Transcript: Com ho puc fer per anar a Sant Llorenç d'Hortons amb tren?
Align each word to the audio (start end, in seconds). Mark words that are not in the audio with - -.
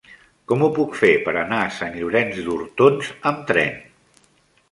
Com 0.51 0.61
ho 0.67 0.69
puc 0.77 0.95
fer 1.01 1.09
per 1.25 1.33
anar 1.41 1.59
a 1.65 1.75
Sant 1.75 1.99
Llorenç 1.99 2.39
d'Hortons 2.47 3.11
amb 3.33 3.43
tren? 3.53 3.77